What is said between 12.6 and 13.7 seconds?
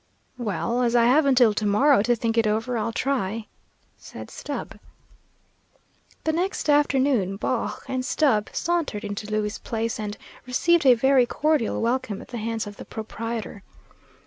of the proprietor.